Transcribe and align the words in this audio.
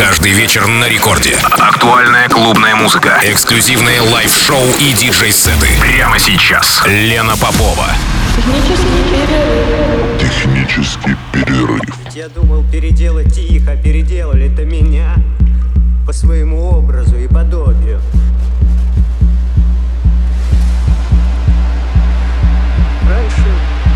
Каждый 0.00 0.32
вечер 0.32 0.66
на 0.66 0.88
рекорде. 0.88 1.36
Актуальная 1.42 2.26
клубная 2.30 2.74
музыка. 2.74 3.20
Эксклюзивные 3.22 4.00
лайв-шоу 4.00 4.64
и 4.78 4.94
диджей-сеты. 4.94 5.68
Прямо 5.78 6.18
сейчас. 6.18 6.82
Лена 6.86 7.36
Попова. 7.36 7.84
Технический 10.18 11.14
перерыв. 11.34 11.82
Я 12.14 12.30
думал 12.30 12.64
переделать 12.72 13.34
тихо, 13.34 13.76
переделали-то 13.76 14.64
меня 14.64 15.16
по 16.06 16.14
своему 16.14 16.70
образу 16.70 17.16
и 17.16 17.28
подобию. 17.28 18.00
Раньше 23.06 23.44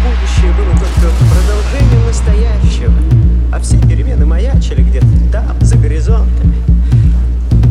будущее 0.04 0.52
было 0.52 0.70
только 0.80 1.24
продолжением 1.32 2.06
настоящего, 2.06 2.92
а 3.54 3.60
все 3.60 3.78
перемены 3.78 4.26
маячили 4.26 4.82
где-то 4.82 5.06
там, 5.30 5.56
за 5.60 5.76
горизонтами. 5.76 6.56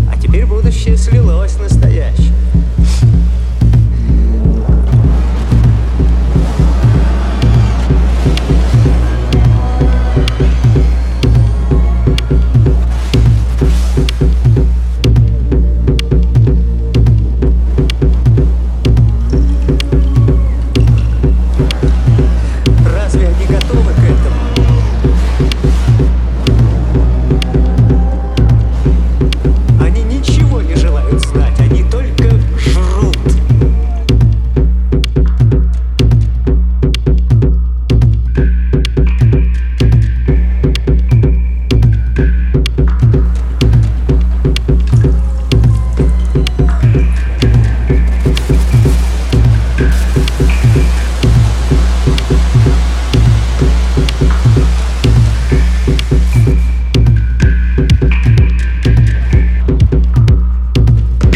А 0.09 0.17
теперь 0.17 0.45
будущее 0.45 0.95
слилось 0.95 1.57
с 1.67 1.77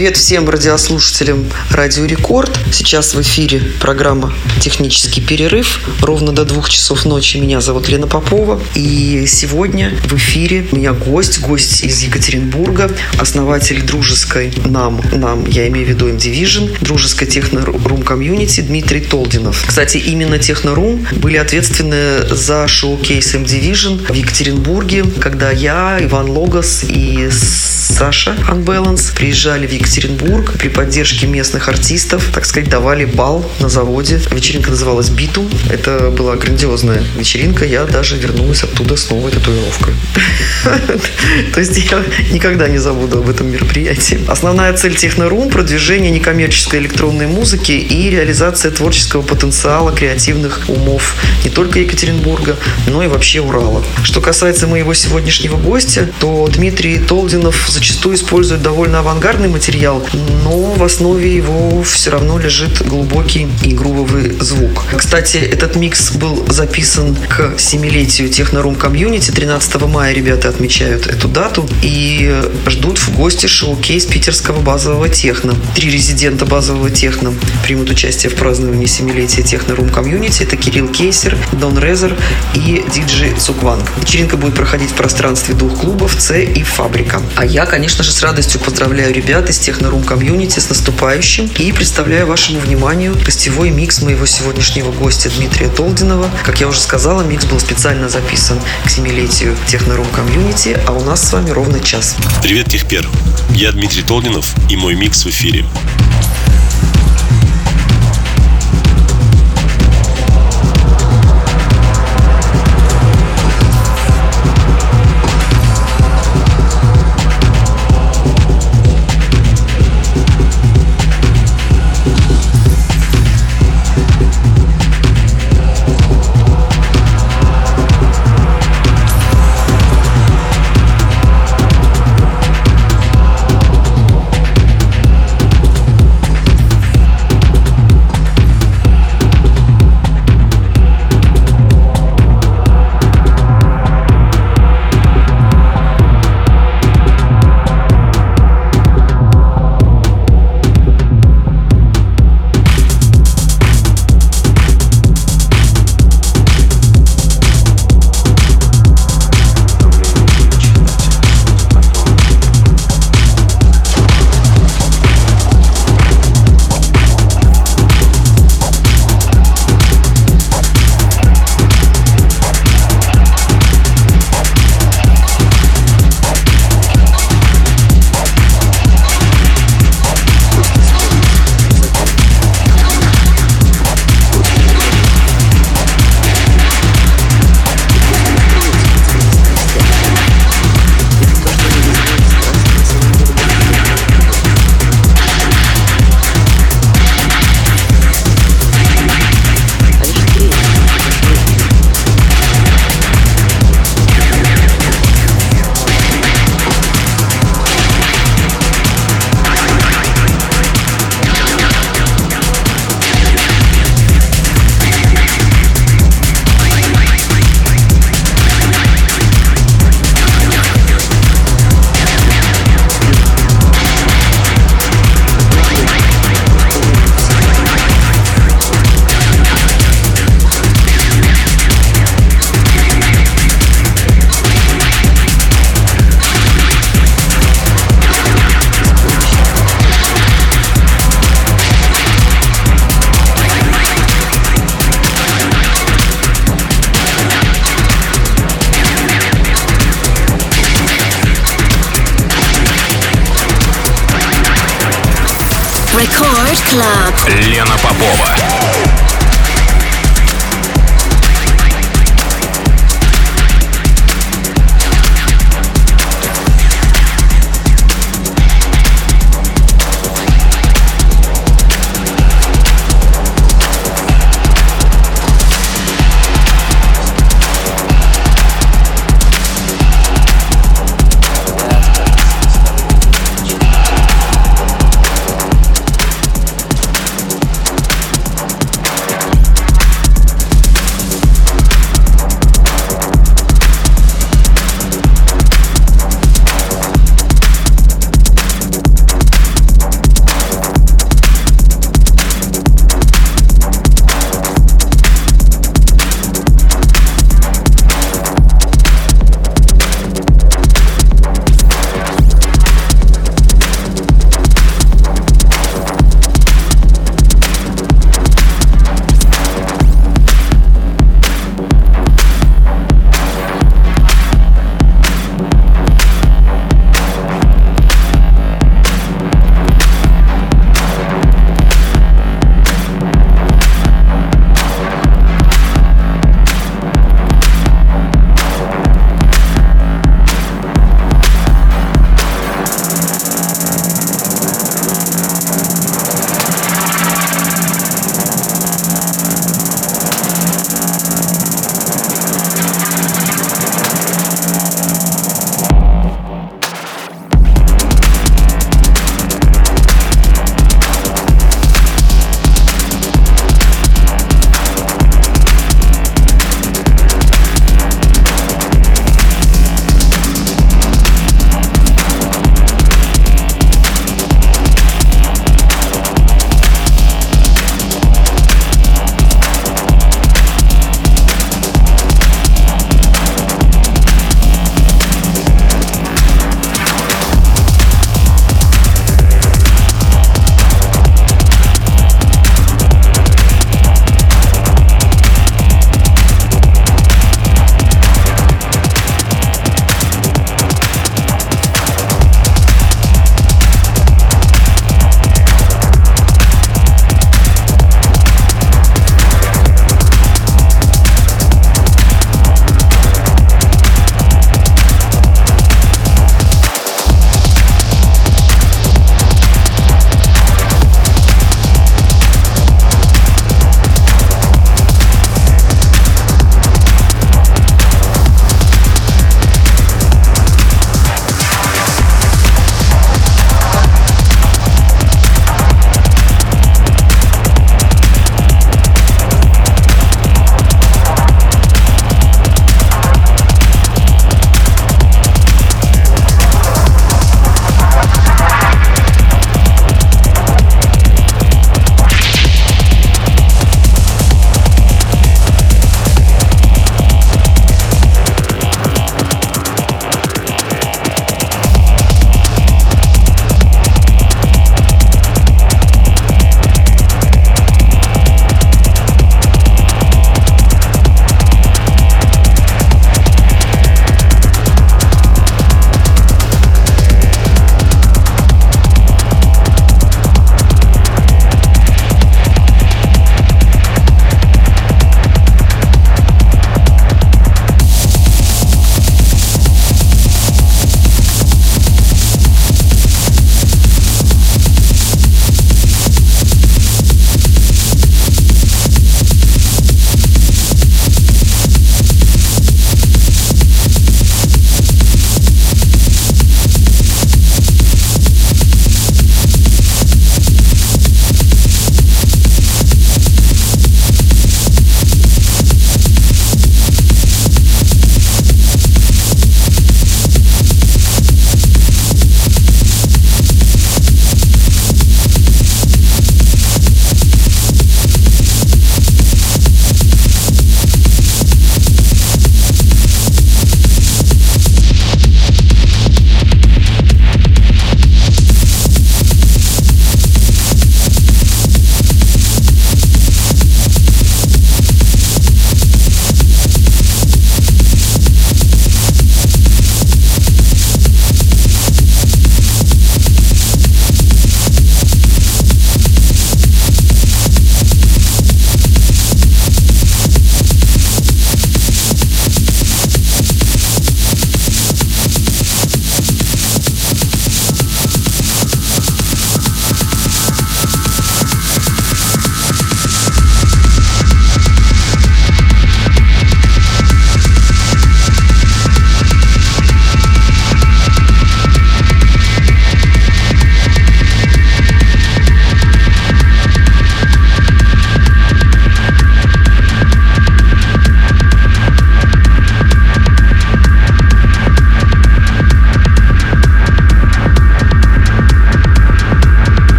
Привет 0.00 0.16
всем 0.16 0.48
радиослушателям 0.48 1.44
Радио 1.70 2.06
Рекорд. 2.06 2.58
Сейчас 2.72 3.12
в 3.12 3.20
эфире 3.20 3.60
программа 3.80 4.32
«Технический 4.58 5.20
перерыв». 5.20 5.78
Ровно 6.00 6.32
до 6.32 6.46
двух 6.46 6.70
часов 6.70 7.04
ночи. 7.04 7.36
Меня 7.36 7.60
зовут 7.60 7.90
Лена 7.90 8.06
Попова. 8.06 8.58
И 8.74 9.26
сегодня 9.26 9.92
в 10.06 10.14
эфире 10.14 10.66
у 10.72 10.76
меня 10.76 10.94
гость, 10.94 11.40
гость 11.40 11.82
из 11.84 12.00
Екатеринбурга, 12.02 12.90
основатель 13.18 13.82
дружеской 13.82 14.54
нам, 14.64 15.02
нам, 15.12 15.44
я 15.46 15.68
имею 15.68 15.84
в 15.84 15.90
виду 15.90 16.08
M-Division, 16.08 16.82
дружеской 16.82 17.28
техно-рум 17.28 18.00
комьюнити 18.02 18.62
Дмитрий 18.62 19.02
Толдинов. 19.02 19.62
Кстати, 19.66 19.98
именно 19.98 20.38
техно-рум 20.38 21.06
были 21.12 21.36
ответственны 21.36 22.26
за 22.30 22.66
шоу-кейс 22.66 23.34
M-Division 23.34 24.10
в 24.10 24.14
Екатеринбурге, 24.14 25.04
когда 25.20 25.50
я, 25.50 25.98
Иван 26.00 26.30
Логос 26.30 26.84
и 26.88 27.28
Саша 27.30 28.34
Unbalance 28.48 29.14
приезжали 29.14 29.66
в 29.66 29.72
Екатеринбург 29.72 29.89
при 30.58 30.68
поддержке 30.68 31.26
местных 31.26 31.68
артистов, 31.68 32.30
так 32.32 32.44
сказать, 32.44 32.68
давали 32.68 33.04
бал 33.04 33.44
на 33.60 33.68
заводе. 33.68 34.20
Вечеринка 34.30 34.70
называлась 34.70 35.08
«Битум». 35.08 35.48
Это 35.68 36.10
была 36.10 36.36
грандиозная 36.36 37.02
вечеринка. 37.16 37.64
Я 37.64 37.84
даже 37.84 38.16
вернулась 38.16 38.62
оттуда 38.62 38.96
с 38.96 39.10
новой 39.10 39.32
татуировкой. 39.32 39.94
То 41.54 41.60
есть 41.60 41.76
я 41.90 42.04
никогда 42.30 42.68
не 42.68 42.78
забуду 42.78 43.18
об 43.18 43.28
этом 43.28 43.50
мероприятии. 43.50 44.20
Основная 44.28 44.72
цель 44.74 44.94
Технорум– 44.94 45.48
продвижение 45.50 46.10
некоммерческой 46.10 46.80
электронной 46.80 47.26
музыки 47.26 47.72
и 47.72 48.10
реализация 48.10 48.70
творческого 48.70 49.22
потенциала 49.22 49.92
креативных 49.92 50.60
умов 50.68 51.16
не 51.44 51.50
только 51.50 51.80
Екатеринбурга, 51.80 52.56
но 52.86 53.02
и 53.02 53.08
вообще 53.08 53.40
Урала. 53.40 53.82
Что 54.04 54.20
касается 54.20 54.66
моего 54.66 54.94
сегодняшнего 54.94 55.56
гостя, 55.56 56.08
то 56.20 56.48
Дмитрий 56.48 56.98
Толдинов 56.98 57.66
зачастую 57.68 58.16
использует 58.16 58.62
довольно 58.62 59.00
авангардный 59.00 59.48
материал, 59.80 60.04
но 60.44 60.74
в 60.74 60.84
основе 60.84 61.34
его 61.34 61.82
все 61.82 62.10
равно 62.10 62.38
лежит 62.38 62.86
глубокий 62.86 63.48
и 63.62 63.72
грувовый 63.72 64.32
звук. 64.38 64.84
Кстати, 64.94 65.38
этот 65.38 65.74
микс 65.76 66.12
был 66.12 66.44
записан 66.50 67.16
к 67.28 67.58
семилетию 67.58 68.28
Технорум 68.28 68.74
комьюнити. 68.74 69.30
13 69.30 69.80
мая 69.86 70.12
ребята 70.12 70.50
отмечают 70.50 71.06
эту 71.06 71.28
дату 71.28 71.66
и 71.82 72.42
ждут 72.66 72.98
в 72.98 73.16
гости 73.16 73.46
шоу-кейс 73.46 74.04
питерского 74.04 74.60
базового 74.60 75.08
техно. 75.08 75.54
Три 75.74 75.90
резидента 75.90 76.44
базового 76.44 76.90
техно 76.90 77.32
примут 77.64 77.88
участие 77.88 78.30
в 78.30 78.34
праздновании 78.34 78.86
семилетия 78.86 79.42
Технорум 79.42 79.88
комьюнити. 79.88 80.42
Это 80.42 80.58
Кирилл 80.58 80.88
Кейсер, 80.88 81.38
Дон 81.52 81.78
Резер 81.78 82.14
и 82.54 82.84
диджей 82.92 83.32
Цугцванг. 83.34 83.84
Вечеринка 83.98 84.36
будет 84.36 84.54
проходить 84.54 84.90
в 84.90 84.94
пространстве 84.94 85.54
двух 85.54 85.80
клубов 85.80 86.16
«Ц» 86.16 86.44
и 86.44 86.62
«Фабрика». 86.62 87.22
А 87.36 87.46
я, 87.46 87.64
конечно 87.64 88.04
же, 88.04 88.12
с 88.12 88.22
радостью 88.22 88.60
поздравляю 88.60 89.14
ребят 89.14 89.48
из 89.48 89.58
Технорум 89.70 90.02
комьюнити 90.02 90.58
с 90.58 90.68
наступающим 90.68 91.48
и 91.56 91.70
представляю 91.70 92.26
вашему 92.26 92.58
вниманию 92.58 93.16
гостевой 93.24 93.70
микс 93.70 94.02
моего 94.02 94.26
сегодняшнего 94.26 94.90
гостя 94.90 95.30
Дмитрия 95.30 95.68
Толдинова. 95.68 96.28
Как 96.44 96.60
я 96.60 96.66
уже 96.66 96.80
сказала, 96.80 97.22
микс 97.22 97.44
был 97.44 97.60
специально 97.60 98.08
записан 98.08 98.58
к 98.84 98.90
семилетию 98.90 99.56
Технорум 99.68 100.08
комьюнити, 100.08 100.76
а 100.88 100.90
у 100.90 101.04
нас 101.04 101.28
с 101.28 101.32
вами 101.32 101.50
ровно 101.50 101.78
час. 101.78 102.16
Привет, 102.42 102.66
Техпер. 102.66 103.08
Я 103.50 103.70
Дмитрий 103.70 104.02
Толдинов 104.02 104.56
и 104.68 104.76
мой 104.76 104.96
микс 104.96 105.24
в 105.24 105.28
эфире. 105.28 105.64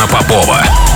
Лена 0.00 0.06
Попова. 0.06 0.89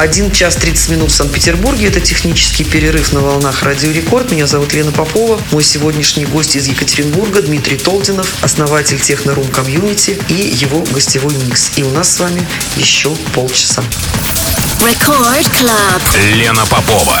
1 0.00 0.30
час 0.30 0.56
30 0.56 0.88
минут 0.88 1.10
в 1.10 1.14
Санкт-Петербурге. 1.14 1.88
Это 1.88 2.00
технический 2.00 2.64
перерыв 2.64 3.12
на 3.12 3.20
волнах 3.20 3.62
Радио 3.62 3.90
Рекорд. 3.90 4.32
Меня 4.32 4.46
зовут 4.46 4.72
Лена 4.72 4.92
Попова. 4.92 5.38
Мой 5.50 5.62
сегодняшний 5.62 6.24
гость 6.24 6.56
из 6.56 6.66
Екатеринбурга 6.68 7.42
Дмитрий 7.42 7.76
Толдинов, 7.76 8.26
основатель 8.40 8.98
Технорум 8.98 9.46
Комьюнити 9.48 10.18
и 10.28 10.34
его 10.34 10.80
гостевой 10.94 11.34
микс. 11.44 11.72
И 11.76 11.82
у 11.82 11.90
нас 11.90 12.14
с 12.14 12.18
вами 12.18 12.40
еще 12.76 13.14
полчаса. 13.34 13.84
Record 14.80 15.46
Club. 15.52 16.34
Лена 16.34 16.64
Попова. 16.64 17.20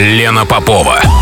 Лена 0.00 0.46
Попова. 0.46 1.19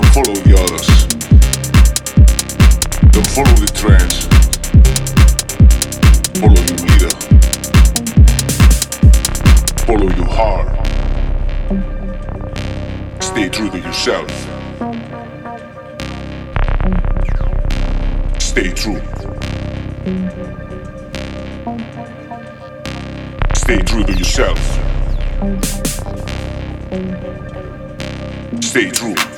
Don't 0.00 0.14
follow 0.14 0.34
the 0.46 0.54
others. 0.54 0.88
Don't 3.10 3.30
follow 3.34 3.56
the 3.58 3.66
trends. 3.74 4.16
Follow 6.38 6.62
your 6.68 6.78
leader. 6.86 7.14
Follow 9.88 10.08
your 10.14 10.30
heart. 10.30 10.68
Stay 13.20 13.48
true 13.48 13.70
to 13.70 13.78
yourself. 13.80 14.30
Stay 18.40 18.70
true. 18.70 19.02
Stay 23.56 23.82
true 23.82 24.04
to 24.04 24.12
yourself. 24.12 24.60
Stay 28.62 28.90
true. 28.92 29.37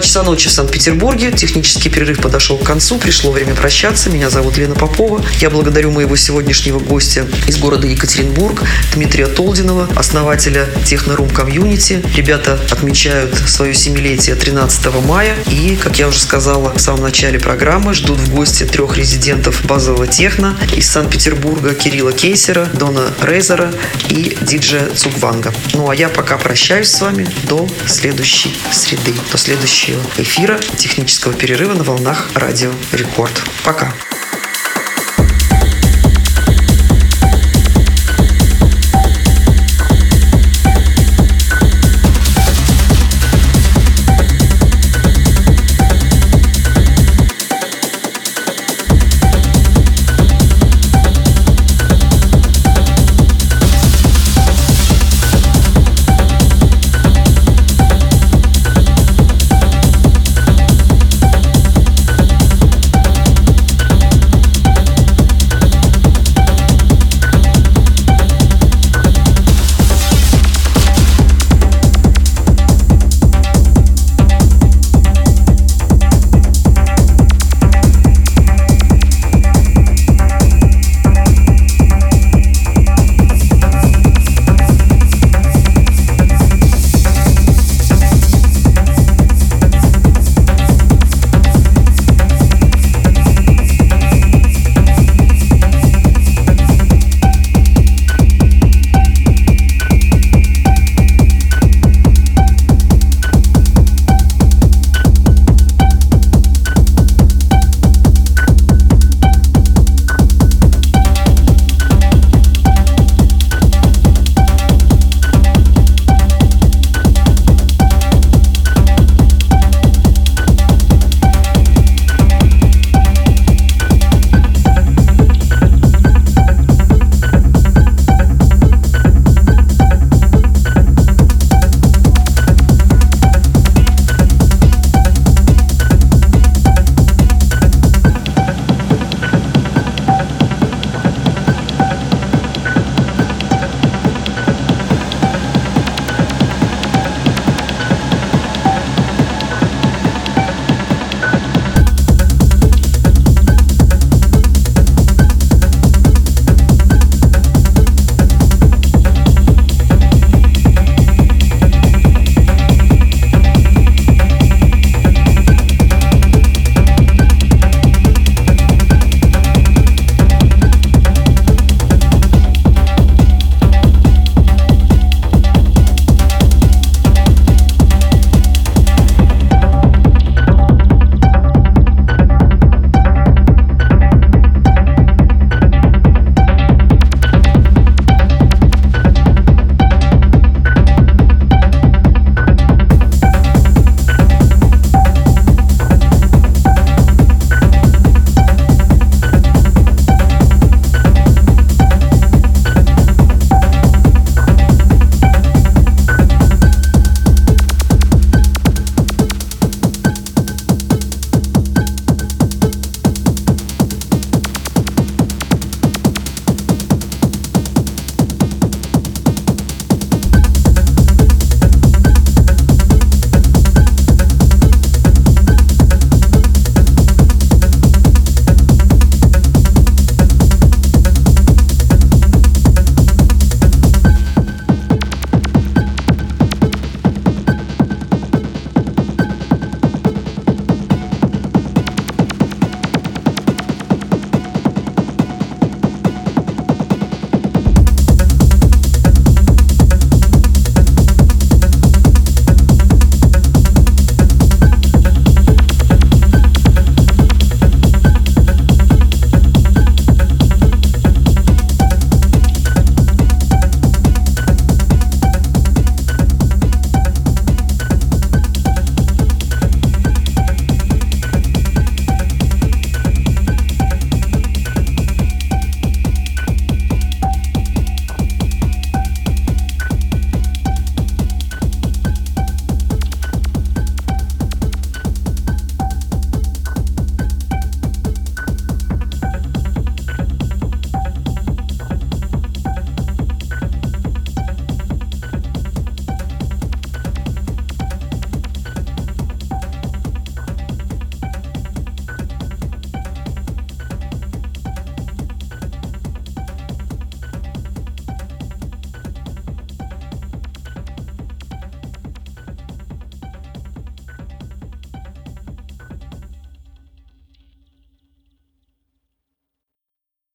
Часа 0.00 0.22
ночи 0.22 0.48
в 0.48 0.52
Санкт-Петербурге. 0.52 1.30
Технический 1.32 1.90
перерыв 1.90 2.20
подошел 2.20 2.56
к 2.56 2.64
концу. 2.64 2.98
Пришло 2.98 3.32
время 3.32 3.54
прощаться. 3.54 4.10
Меня 4.10 4.30
зовут 4.30 4.56
Лена 4.56 4.74
Попова. 4.74 5.24
Я 5.40 5.50
благодарю 5.50 5.90
моего 5.90 6.16
сегодняшнего 6.16 6.78
гостя 6.78 7.26
из 7.46 7.58
города 7.58 7.86
Екатеринбург, 7.86 8.62
Дмитрия 8.94 9.26
Толдинова, 9.26 9.88
основателя 9.96 10.66
Технорум 10.84 11.28
Комьюнити. 11.28 12.02
Ребята 12.16 12.58
отмечают 12.70 13.34
свое 13.46 13.74
семилетие 13.74 14.36
13 14.36 14.86
мая. 15.06 15.36
И, 15.50 15.76
как 15.76 15.98
я 15.98 16.08
уже 16.08 16.18
сказала 16.18 16.72
в 16.74 16.80
самом 16.80 17.02
начале 17.02 17.38
программы, 17.38 17.94
ждут 17.94 18.18
в 18.18 18.34
гости 18.34 18.64
трех 18.64 18.96
резидентов 18.96 19.64
базового 19.64 20.06
техно 20.06 20.56
из 20.76 20.90
Санкт-Петербурга 20.90 21.74
Кирилла 21.74 22.12
Кейсера, 22.12 22.66
Дона 22.74 23.12
Рейзера 23.22 23.72
и 24.08 24.36
диджея 24.40 24.88
Цугцванга. 24.94 25.52
Ну 25.74 25.90
а 25.90 25.94
я 25.94 26.08
пока 26.08 26.38
прощаюсь 26.38 26.88
с 26.88 27.00
вами 27.00 27.26
до 27.44 27.68
следующей 27.86 28.54
среды, 28.72 29.14
до 29.30 29.38
следующего 29.90 30.22
эфира 30.22 30.58
технического 30.76 31.34
перерыва 31.34 31.74
на 31.74 31.82
волнах 31.82 32.30
Радио 32.34 32.72
Рекорд. 32.92 33.42
Пока. 33.64 33.92